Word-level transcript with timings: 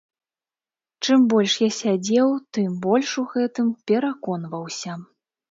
Чым 1.07 1.19
больш 1.33 1.53
я 1.63 1.69
сядзеў, 1.81 2.33
тым 2.59 2.73
больш 2.87 3.09
у 3.25 3.27
гэтым 3.35 3.71
пераконваўся. 3.93 4.99